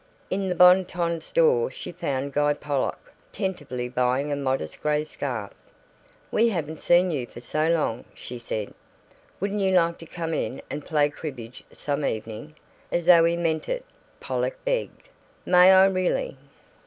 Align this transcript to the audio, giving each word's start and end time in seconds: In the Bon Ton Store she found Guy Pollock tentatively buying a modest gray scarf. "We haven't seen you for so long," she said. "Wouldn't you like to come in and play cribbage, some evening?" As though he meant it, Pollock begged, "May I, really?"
In 0.31 0.49
the 0.49 0.55
Bon 0.55 0.83
Ton 0.83 1.21
Store 1.21 1.69
she 1.69 1.91
found 1.91 2.33
Guy 2.33 2.55
Pollock 2.55 3.13
tentatively 3.31 3.87
buying 3.87 4.31
a 4.31 4.35
modest 4.35 4.81
gray 4.81 5.03
scarf. 5.03 5.53
"We 6.31 6.49
haven't 6.49 6.79
seen 6.79 7.11
you 7.11 7.27
for 7.27 7.39
so 7.39 7.69
long," 7.69 8.05
she 8.15 8.39
said. 8.39 8.73
"Wouldn't 9.39 9.61
you 9.61 9.69
like 9.73 9.99
to 9.99 10.07
come 10.07 10.33
in 10.33 10.59
and 10.71 10.83
play 10.83 11.11
cribbage, 11.11 11.63
some 11.71 12.03
evening?" 12.03 12.55
As 12.91 13.05
though 13.05 13.25
he 13.25 13.37
meant 13.37 13.69
it, 13.69 13.85
Pollock 14.19 14.57
begged, 14.65 15.09
"May 15.45 15.71
I, 15.71 15.85
really?" 15.85 16.35